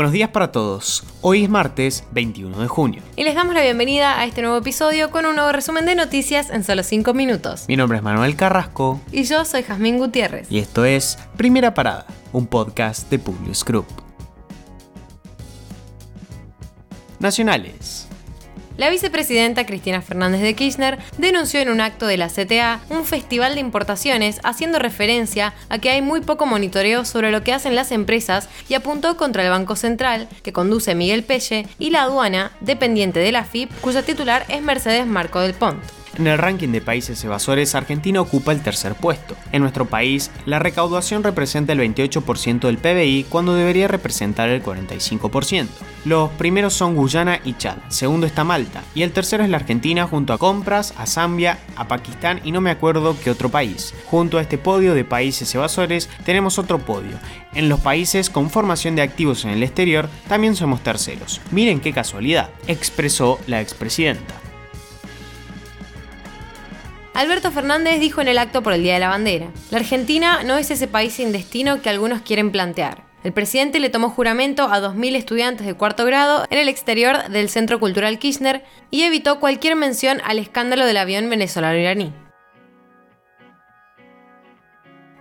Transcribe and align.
Buenos 0.00 0.14
días 0.14 0.30
para 0.30 0.50
todos. 0.50 1.04
Hoy 1.20 1.44
es 1.44 1.50
martes 1.50 2.04
21 2.12 2.58
de 2.58 2.68
junio. 2.68 3.02
Y 3.16 3.24
les 3.24 3.34
damos 3.34 3.54
la 3.54 3.60
bienvenida 3.60 4.18
a 4.18 4.24
este 4.24 4.40
nuevo 4.40 4.56
episodio 4.56 5.10
con 5.10 5.26
un 5.26 5.34
nuevo 5.34 5.52
resumen 5.52 5.84
de 5.84 5.94
noticias 5.94 6.48
en 6.48 6.64
solo 6.64 6.82
5 6.82 7.12
minutos. 7.12 7.66
Mi 7.68 7.76
nombre 7.76 7.98
es 7.98 8.02
Manuel 8.02 8.34
Carrasco. 8.34 8.98
Y 9.12 9.24
yo 9.24 9.44
soy 9.44 9.62
Jazmín 9.62 9.98
Gutiérrez. 9.98 10.50
Y 10.50 10.58
esto 10.58 10.86
es 10.86 11.18
Primera 11.36 11.74
Parada, 11.74 12.06
un 12.32 12.46
podcast 12.46 13.10
de 13.10 13.18
Publius 13.18 13.62
Group. 13.62 13.84
Nacionales. 17.18 18.09
La 18.80 18.88
vicepresidenta 18.88 19.66
Cristina 19.66 20.00
Fernández 20.00 20.40
de 20.40 20.54
Kirchner 20.54 20.98
denunció 21.18 21.60
en 21.60 21.68
un 21.68 21.82
acto 21.82 22.06
de 22.06 22.16
la 22.16 22.30
CTA 22.30 22.80
un 22.88 23.04
festival 23.04 23.52
de 23.52 23.60
importaciones 23.60 24.40
haciendo 24.42 24.78
referencia 24.78 25.52
a 25.68 25.76
que 25.80 25.90
hay 25.90 26.00
muy 26.00 26.22
poco 26.22 26.46
monitoreo 26.46 27.04
sobre 27.04 27.30
lo 27.30 27.44
que 27.44 27.52
hacen 27.52 27.74
las 27.74 27.92
empresas 27.92 28.48
y 28.70 28.72
apuntó 28.72 29.18
contra 29.18 29.44
el 29.44 29.50
Banco 29.50 29.76
Central, 29.76 30.30
que 30.42 30.54
conduce 30.54 30.94
Miguel 30.94 31.24
Pelle, 31.24 31.66
y 31.78 31.90
la 31.90 32.04
aduana, 32.04 32.52
dependiente 32.62 33.20
de 33.20 33.32
la 33.32 33.44
FIP, 33.44 33.70
cuya 33.82 34.02
titular 34.02 34.46
es 34.48 34.62
Mercedes 34.62 35.06
Marco 35.06 35.40
del 35.40 35.52
Pont. 35.52 35.78
En 36.18 36.26
el 36.26 36.38
ranking 36.38 36.68
de 36.68 36.80
países 36.80 37.22
evasores, 37.22 37.74
Argentina 37.74 38.22
ocupa 38.22 38.52
el 38.52 38.62
tercer 38.62 38.94
puesto. 38.94 39.36
En 39.52 39.60
nuestro 39.60 39.84
país, 39.84 40.30
la 40.46 40.58
recaudación 40.58 41.22
representa 41.22 41.74
el 41.74 41.80
28% 41.80 42.60
del 42.60 42.78
PBI 42.78 43.26
cuando 43.28 43.54
debería 43.54 43.88
representar 43.88 44.48
el 44.48 44.62
45%. 44.62 45.66
Los 46.06 46.30
primeros 46.30 46.72
son 46.72 46.96
Guyana 46.96 47.40
y 47.44 47.52
Chad, 47.54 47.76
segundo 47.88 48.26
está 48.26 48.42
Malta, 48.42 48.82
y 48.94 49.02
el 49.02 49.12
tercero 49.12 49.44
es 49.44 49.50
la 49.50 49.58
Argentina 49.58 50.06
junto 50.06 50.32
a 50.32 50.38
Compras, 50.38 50.94
a 50.96 51.04
Zambia, 51.04 51.58
a 51.76 51.88
Pakistán 51.88 52.40
y 52.42 52.52
no 52.52 52.62
me 52.62 52.70
acuerdo 52.70 53.16
qué 53.22 53.30
otro 53.30 53.50
país. 53.50 53.92
Junto 54.06 54.38
a 54.38 54.40
este 54.40 54.56
podio 54.56 54.94
de 54.94 55.04
países 55.04 55.54
evasores 55.54 56.08
tenemos 56.24 56.58
otro 56.58 56.78
podio. 56.78 57.18
En 57.52 57.68
los 57.68 57.80
países 57.80 58.30
con 58.30 58.48
formación 58.48 58.96
de 58.96 59.02
activos 59.02 59.44
en 59.44 59.50
el 59.50 59.62
exterior 59.62 60.08
también 60.26 60.56
somos 60.56 60.82
terceros. 60.82 61.42
Miren 61.50 61.80
qué 61.80 61.92
casualidad, 61.92 62.48
expresó 62.66 63.38
la 63.46 63.60
expresidenta. 63.60 64.34
Alberto 67.12 67.50
Fernández 67.50 68.00
dijo 68.00 68.22
en 68.22 68.28
el 68.28 68.38
acto 68.38 68.62
por 68.62 68.72
el 68.72 68.82
Día 68.82 68.94
de 68.94 69.00
la 69.00 69.10
Bandera, 69.10 69.48
la 69.70 69.78
Argentina 69.78 70.42
no 70.44 70.56
es 70.56 70.70
ese 70.70 70.86
país 70.86 71.12
sin 71.12 71.32
destino 71.32 71.82
que 71.82 71.90
algunos 71.90 72.22
quieren 72.22 72.50
plantear. 72.52 73.09
El 73.22 73.32
presidente 73.32 73.80
le 73.80 73.90
tomó 73.90 74.08
juramento 74.08 74.64
a 74.64 74.80
2.000 74.80 75.14
estudiantes 75.14 75.66
de 75.66 75.74
cuarto 75.74 76.06
grado 76.06 76.46
en 76.48 76.58
el 76.58 76.68
exterior 76.68 77.28
del 77.28 77.50
Centro 77.50 77.78
Cultural 77.78 78.18
Kirchner 78.18 78.64
y 78.90 79.02
evitó 79.02 79.40
cualquier 79.40 79.76
mención 79.76 80.22
al 80.24 80.38
escándalo 80.38 80.86
del 80.86 80.96
avión 80.96 81.28
venezolano-iraní. 81.28 82.12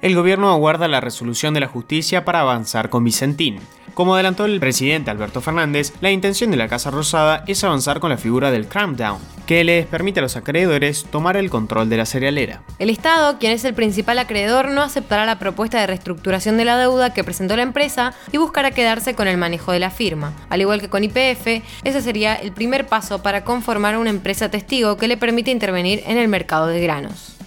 El 0.00 0.14
gobierno 0.14 0.48
aguarda 0.50 0.86
la 0.86 1.00
resolución 1.00 1.54
de 1.54 1.60
la 1.60 1.66
justicia 1.66 2.24
para 2.24 2.40
avanzar 2.40 2.88
con 2.88 3.02
Vicentín. 3.02 3.58
Como 3.94 4.14
adelantó 4.14 4.44
el 4.44 4.60
presidente 4.60 5.10
Alberto 5.10 5.40
Fernández, 5.40 5.92
la 6.00 6.12
intención 6.12 6.52
de 6.52 6.56
la 6.56 6.68
Casa 6.68 6.92
Rosada 6.92 7.42
es 7.48 7.64
avanzar 7.64 7.98
con 7.98 8.10
la 8.10 8.16
figura 8.16 8.52
del 8.52 8.68
down, 8.68 9.18
que 9.44 9.64
les 9.64 9.86
permite 9.86 10.20
a 10.20 10.22
los 10.22 10.36
acreedores 10.36 11.04
tomar 11.10 11.36
el 11.36 11.50
control 11.50 11.88
de 11.88 11.96
la 11.96 12.06
cerealera. 12.06 12.62
El 12.78 12.90
Estado, 12.90 13.40
quien 13.40 13.50
es 13.50 13.64
el 13.64 13.74
principal 13.74 14.20
acreedor, 14.20 14.68
no 14.68 14.82
aceptará 14.82 15.26
la 15.26 15.40
propuesta 15.40 15.80
de 15.80 15.88
reestructuración 15.88 16.58
de 16.58 16.64
la 16.64 16.78
deuda 16.78 17.12
que 17.12 17.24
presentó 17.24 17.56
la 17.56 17.62
empresa 17.62 18.14
y 18.30 18.36
buscará 18.36 18.70
quedarse 18.70 19.16
con 19.16 19.26
el 19.26 19.36
manejo 19.36 19.72
de 19.72 19.80
la 19.80 19.90
firma. 19.90 20.32
Al 20.48 20.60
igual 20.60 20.80
que 20.80 20.90
con 20.90 21.02
IPF, 21.02 21.64
ese 21.82 22.02
sería 22.02 22.36
el 22.36 22.52
primer 22.52 22.86
paso 22.86 23.20
para 23.20 23.42
conformar 23.42 23.98
una 23.98 24.10
empresa 24.10 24.48
testigo 24.48 24.96
que 24.96 25.08
le 25.08 25.16
permite 25.16 25.50
intervenir 25.50 26.04
en 26.06 26.18
el 26.18 26.28
mercado 26.28 26.68
de 26.68 26.80
granos. 26.80 27.37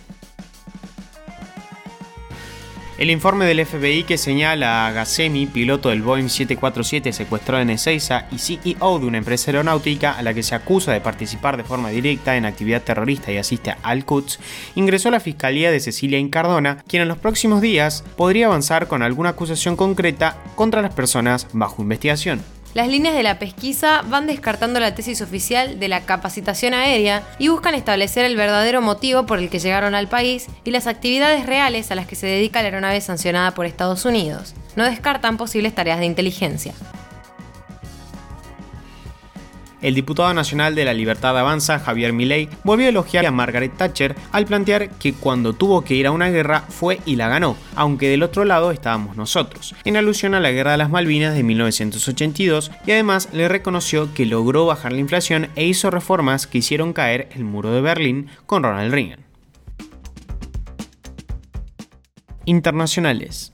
El 3.01 3.09
informe 3.09 3.47
del 3.47 3.65
FBI 3.65 4.03
que 4.03 4.19
señala 4.19 4.85
a 4.85 4.91
Ghassemi, 4.91 5.47
piloto 5.47 5.89
del 5.89 6.03
Boeing 6.03 6.29
747 6.29 7.11
secuestrado 7.13 7.63
en 7.63 7.71
Ezeiza 7.71 8.27
y 8.31 8.37
CEO 8.37 8.99
de 8.99 9.07
una 9.07 9.17
empresa 9.17 9.49
aeronáutica 9.49 10.11
a 10.11 10.21
la 10.21 10.35
que 10.35 10.43
se 10.43 10.53
acusa 10.53 10.91
de 10.91 11.01
participar 11.01 11.57
de 11.57 11.63
forma 11.63 11.89
directa 11.89 12.37
en 12.37 12.45
actividad 12.45 12.83
terrorista 12.83 13.31
y 13.31 13.37
asiste 13.37 13.75
Al-Quds, 13.81 14.39
ingresó 14.75 15.07
a 15.07 15.13
la 15.13 15.19
Fiscalía 15.19 15.71
de 15.71 15.79
Cecilia 15.79 16.19
Incardona, 16.19 16.83
quien 16.87 17.01
en 17.01 17.07
los 17.07 17.17
próximos 17.17 17.59
días 17.59 18.03
podría 18.17 18.45
avanzar 18.45 18.87
con 18.87 19.01
alguna 19.01 19.29
acusación 19.29 19.75
concreta 19.75 20.37
contra 20.53 20.83
las 20.83 20.93
personas 20.93 21.47
bajo 21.53 21.81
investigación. 21.81 22.43
Las 22.73 22.87
líneas 22.87 23.15
de 23.15 23.23
la 23.23 23.37
pesquisa 23.37 24.01
van 24.03 24.27
descartando 24.27 24.79
la 24.79 24.95
tesis 24.95 25.21
oficial 25.21 25.77
de 25.77 25.89
la 25.89 26.01
capacitación 26.01 26.73
aérea 26.73 27.27
y 27.37 27.49
buscan 27.49 27.75
establecer 27.75 28.23
el 28.23 28.37
verdadero 28.37 28.81
motivo 28.81 29.25
por 29.25 29.39
el 29.39 29.49
que 29.49 29.59
llegaron 29.59 29.93
al 29.93 30.07
país 30.07 30.47
y 30.63 30.71
las 30.71 30.87
actividades 30.87 31.45
reales 31.45 31.91
a 31.91 31.95
las 31.95 32.07
que 32.07 32.15
se 32.15 32.27
dedica 32.27 32.61
la 32.61 32.69
aeronave 32.69 33.01
sancionada 33.01 33.51
por 33.51 33.65
Estados 33.65 34.05
Unidos. 34.05 34.53
No 34.77 34.85
descartan 34.85 35.35
posibles 35.35 35.75
tareas 35.75 35.99
de 35.99 36.05
inteligencia. 36.05 36.73
El 39.81 39.95
diputado 39.95 40.33
nacional 40.33 40.75
de 40.75 40.85
la 40.85 40.93
Libertad 40.93 41.37
Avanza, 41.37 41.79
Javier 41.79 42.13
Milei, 42.13 42.49
volvió 42.63 42.85
a 42.85 42.89
elogiar 42.89 43.25
a 43.25 43.31
Margaret 43.31 43.75
Thatcher 43.75 44.15
al 44.31 44.45
plantear 44.45 44.91
que 44.91 45.13
cuando 45.13 45.53
tuvo 45.53 45.83
que 45.83 45.95
ir 45.95 46.05
a 46.05 46.11
una 46.11 46.29
guerra 46.29 46.65
fue 46.69 46.99
y 47.05 47.15
la 47.15 47.29
ganó, 47.29 47.57
aunque 47.75 48.09
del 48.09 48.21
otro 48.21 48.45
lado 48.45 48.71
estábamos 48.71 49.17
nosotros, 49.17 49.75
en 49.83 49.97
alusión 49.97 50.35
a 50.35 50.39
la 50.39 50.51
Guerra 50.51 50.71
de 50.71 50.77
las 50.77 50.91
Malvinas 50.91 51.33
de 51.33 51.43
1982 51.43 52.71
y 52.85 52.91
además 52.91 53.29
le 53.33 53.47
reconoció 53.47 54.13
que 54.13 54.25
logró 54.25 54.67
bajar 54.67 54.91
la 54.91 54.99
inflación 54.99 55.49
e 55.55 55.65
hizo 55.65 55.89
reformas 55.89 56.45
que 56.45 56.59
hicieron 56.59 56.93
caer 56.93 57.29
el 57.33 57.43
muro 57.43 57.71
de 57.71 57.81
Berlín 57.81 58.27
con 58.45 58.63
Ronald 58.63 58.93
Reagan. 58.93 59.25
Internacionales. 62.45 63.51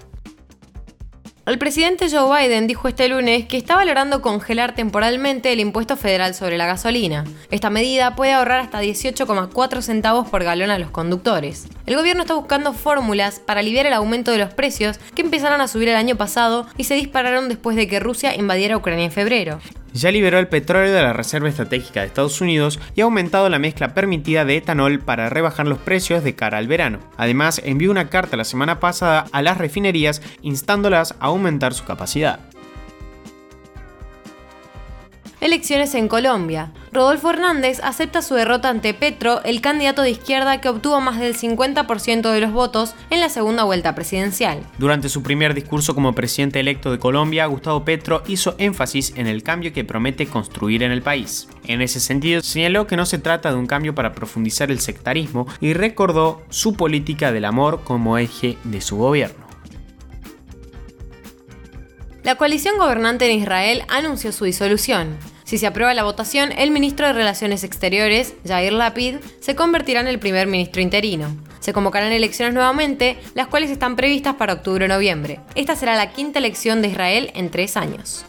El 1.47 1.57
presidente 1.57 2.09
Joe 2.11 2.45
Biden 2.45 2.67
dijo 2.67 2.89
este 2.89 3.07
lunes 3.07 3.45
que 3.45 3.55
está 3.55 3.77
valorando 3.77 4.21
congelar 4.21 4.75
temporalmente 4.75 5.53
el 5.53 5.61
impuesto 5.61 5.95
federal 5.95 6.35
sobre 6.35 6.57
la 6.57 6.65
gasolina. 6.65 7.23
Esta 7.51 7.69
medida 7.69 8.17
puede 8.17 8.33
ahorrar 8.33 8.59
hasta 8.59 8.81
18,4 8.81 9.81
centavos 9.81 10.27
por 10.27 10.43
galón 10.43 10.71
a 10.71 10.77
los 10.77 10.91
conductores. 10.91 11.69
El 11.85 11.95
gobierno 11.95 12.23
está 12.23 12.33
buscando 12.33 12.73
fórmulas 12.73 13.39
para 13.39 13.61
aliviar 13.61 13.85
el 13.85 13.93
aumento 13.93 14.31
de 14.31 14.39
los 14.39 14.53
precios 14.53 14.99
que 15.15 15.21
empezaron 15.21 15.61
a 15.61 15.69
subir 15.69 15.87
el 15.87 15.95
año 15.95 16.17
pasado 16.17 16.67
y 16.75 16.83
se 16.83 16.95
dispararon 16.95 17.47
después 17.47 17.77
de 17.77 17.87
que 17.87 18.01
Rusia 18.01 18.35
invadiera 18.35 18.75
Ucrania 18.75 19.05
en 19.05 19.11
febrero 19.13 19.61
ya 19.93 20.11
liberó 20.11 20.39
el 20.39 20.47
petróleo 20.47 20.91
de 20.91 21.01
la 21.01 21.13
Reserva 21.13 21.49
Estratégica 21.49 22.01
de 22.01 22.07
Estados 22.07 22.41
Unidos 22.41 22.79
y 22.95 23.01
ha 23.01 23.05
aumentado 23.05 23.49
la 23.49 23.59
mezcla 23.59 23.93
permitida 23.93 24.45
de 24.45 24.57
etanol 24.57 24.99
para 24.99 25.29
rebajar 25.29 25.67
los 25.67 25.79
precios 25.79 26.23
de 26.23 26.35
cara 26.35 26.57
al 26.57 26.67
verano. 26.67 26.99
Además, 27.17 27.61
envió 27.63 27.91
una 27.91 28.09
carta 28.09 28.37
la 28.37 28.43
semana 28.43 28.79
pasada 28.79 29.25
a 29.31 29.41
las 29.41 29.57
refinerías 29.57 30.21
instándolas 30.41 31.15
a 31.19 31.27
aumentar 31.27 31.73
su 31.73 31.85
capacidad. 31.85 32.39
Elecciones 35.39 35.93
en 35.93 36.07
Colombia. 36.07 36.71
Rodolfo 36.91 37.29
Hernández 37.29 37.79
acepta 37.83 38.23
su 38.23 38.33
derrota 38.33 38.69
ante 38.69 38.95
Petro, 38.95 39.43
el 39.43 39.61
candidato 39.61 40.01
de 40.01 40.09
izquierda 40.09 40.59
que 40.59 40.69
obtuvo 40.69 40.99
más 40.99 41.19
del 41.19 41.37
50% 41.37 42.31
de 42.31 42.41
los 42.41 42.51
votos 42.51 42.95
en 43.11 43.19
la 43.19 43.29
segunda 43.29 43.63
vuelta 43.63 43.93
presidencial. 43.93 44.61
Durante 44.79 45.09
su 45.09 45.21
primer 45.21 45.53
discurso 45.53 45.93
como 45.93 46.15
presidente 46.15 46.59
electo 46.59 46.91
de 46.91 46.97
Colombia, 46.97 47.45
Gustavo 47.45 47.85
Petro 47.85 48.23
hizo 48.25 48.55
énfasis 48.57 49.13
en 49.15 49.27
el 49.27 49.43
cambio 49.43 49.73
que 49.73 49.85
promete 49.85 50.25
construir 50.25 50.81
en 50.81 50.91
el 50.91 51.03
país. 51.03 51.47
En 51.65 51.83
ese 51.83 51.99
sentido, 51.99 52.41
señaló 52.41 52.87
que 52.87 52.97
no 52.97 53.05
se 53.05 53.19
trata 53.19 53.51
de 53.51 53.57
un 53.57 53.67
cambio 53.67 53.93
para 53.93 54.13
profundizar 54.13 54.71
el 54.71 54.79
sectarismo 54.79 55.45
y 55.61 55.73
recordó 55.73 56.41
su 56.49 56.73
política 56.73 57.31
del 57.31 57.45
amor 57.45 57.83
como 57.83 58.17
eje 58.17 58.57
de 58.63 58.81
su 58.81 58.97
gobierno. 58.97 59.47
La 62.27 62.35
coalición 62.35 62.77
gobernante 62.77 63.31
en 63.31 63.39
Israel 63.39 63.83
anunció 63.87 64.33
su 64.33 64.43
disolución. 64.43 65.17
Si 65.47 65.57
se 65.57 65.65
aprueba 65.65 65.93
la 65.93 66.03
votación, 66.03 66.51
el 66.51 66.71
ministro 66.71 67.07
de 67.07 67.13
Relaciones 67.13 67.63
Exteriores, 67.63 68.33
Jair 68.45 68.73
Lapid, 68.73 69.15
se 69.39 69.55
convertirá 69.55 70.01
en 70.01 70.09
el 70.09 70.19
primer 70.19 70.45
ministro 70.45 70.81
interino. 70.81 71.37
Se 71.61 71.71
convocarán 71.71 72.11
elecciones 72.11 72.53
nuevamente, 72.53 73.17
las 73.33 73.47
cuales 73.47 73.71
están 73.71 73.95
previstas 73.95 74.35
para 74.35 74.51
octubre 74.51 74.83
o 74.83 74.87
noviembre. 74.89 75.39
Esta 75.55 75.77
será 75.77 75.95
la 75.95 76.11
quinta 76.11 76.39
elección 76.39 76.81
de 76.81 76.89
Israel 76.89 77.31
en 77.33 77.49
tres 77.49 77.77
años. 77.77 78.25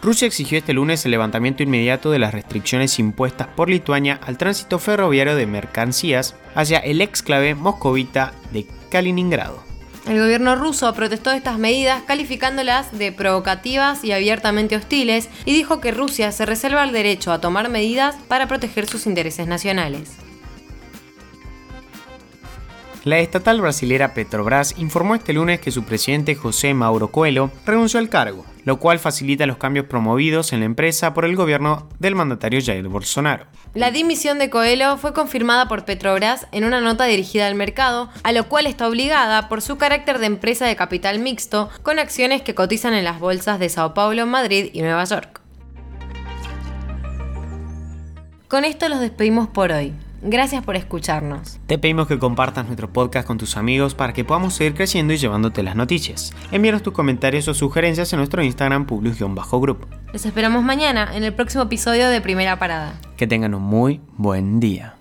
Rusia 0.00 0.26
exigió 0.26 0.56
este 0.56 0.72
lunes 0.72 1.04
el 1.04 1.10
levantamiento 1.10 1.62
inmediato 1.62 2.10
de 2.10 2.18
las 2.18 2.32
restricciones 2.32 2.98
impuestas 2.98 3.48
por 3.48 3.68
Lituania 3.68 4.18
al 4.24 4.38
tránsito 4.38 4.78
ferroviario 4.78 5.36
de 5.36 5.46
mercancías 5.46 6.36
hacia 6.54 6.78
el 6.78 7.02
exclave 7.02 7.54
moscovita 7.54 8.32
de 8.50 8.66
Kaliningrado. 8.88 9.65
El 10.06 10.20
gobierno 10.20 10.54
ruso 10.54 10.92
protestó 10.94 11.32
estas 11.32 11.58
medidas 11.58 12.02
calificándolas 12.06 12.96
de 12.96 13.10
provocativas 13.10 14.04
y 14.04 14.12
abiertamente 14.12 14.76
hostiles 14.76 15.28
y 15.44 15.52
dijo 15.52 15.80
que 15.80 15.90
Rusia 15.90 16.30
se 16.30 16.46
reserva 16.46 16.84
el 16.84 16.92
derecho 16.92 17.32
a 17.32 17.40
tomar 17.40 17.68
medidas 17.68 18.14
para 18.28 18.46
proteger 18.46 18.86
sus 18.86 19.06
intereses 19.06 19.48
nacionales. 19.48 20.12
La 23.02 23.18
estatal 23.18 23.60
brasilera 23.60 24.14
Petrobras 24.14 24.74
informó 24.78 25.16
este 25.16 25.32
lunes 25.32 25.60
que 25.60 25.72
su 25.72 25.82
presidente 25.82 26.36
José 26.36 26.72
Mauro 26.72 27.10
Coelho 27.10 27.50
renunció 27.64 27.98
al 27.98 28.08
cargo 28.08 28.44
lo 28.66 28.80
cual 28.80 28.98
facilita 28.98 29.46
los 29.46 29.56
cambios 29.56 29.86
promovidos 29.86 30.52
en 30.52 30.58
la 30.58 30.66
empresa 30.66 31.14
por 31.14 31.24
el 31.24 31.36
gobierno 31.36 31.88
del 32.00 32.16
mandatario 32.16 32.60
Jair 32.62 32.88
Bolsonaro. 32.88 33.46
La 33.74 33.92
dimisión 33.92 34.40
de 34.40 34.50
Coelho 34.50 34.96
fue 34.98 35.14
confirmada 35.14 35.68
por 35.68 35.84
Petrobras 35.84 36.48
en 36.50 36.64
una 36.64 36.80
nota 36.80 37.04
dirigida 37.04 37.46
al 37.46 37.54
mercado, 37.54 38.10
a 38.24 38.32
lo 38.32 38.48
cual 38.48 38.66
está 38.66 38.88
obligada 38.88 39.48
por 39.48 39.62
su 39.62 39.78
carácter 39.78 40.18
de 40.18 40.26
empresa 40.26 40.66
de 40.66 40.74
capital 40.74 41.20
mixto, 41.20 41.70
con 41.82 42.00
acciones 42.00 42.42
que 42.42 42.56
cotizan 42.56 42.92
en 42.92 43.04
las 43.04 43.20
bolsas 43.20 43.60
de 43.60 43.68
Sao 43.68 43.94
Paulo, 43.94 44.26
Madrid 44.26 44.70
y 44.72 44.82
Nueva 44.82 45.04
York. 45.04 45.40
Con 48.48 48.64
esto 48.64 48.88
los 48.88 48.98
despedimos 48.98 49.46
por 49.46 49.70
hoy. 49.70 49.94
Gracias 50.28 50.64
por 50.64 50.74
escucharnos. 50.74 51.60
Te 51.68 51.78
pedimos 51.78 52.08
que 52.08 52.18
compartas 52.18 52.66
nuestro 52.66 52.92
podcast 52.92 53.28
con 53.28 53.38
tus 53.38 53.56
amigos 53.56 53.94
para 53.94 54.12
que 54.12 54.24
podamos 54.24 54.54
seguir 54.54 54.74
creciendo 54.74 55.12
y 55.12 55.18
llevándote 55.18 55.62
las 55.62 55.76
noticias. 55.76 56.34
Envíanos 56.50 56.82
tus 56.82 56.92
comentarios 56.92 57.46
o 57.46 57.54
sugerencias 57.54 58.12
en 58.12 58.18
nuestro 58.18 58.42
Instagram 58.42 58.86
publius-group. 58.86 59.86
Los 60.12 60.26
esperamos 60.26 60.64
mañana 60.64 61.10
en 61.14 61.22
el 61.22 61.32
próximo 61.32 61.62
episodio 61.62 62.08
de 62.08 62.20
Primera 62.20 62.58
Parada. 62.58 62.98
Que 63.16 63.28
tengan 63.28 63.54
un 63.54 63.62
muy 63.62 64.00
buen 64.16 64.58
día. 64.58 64.95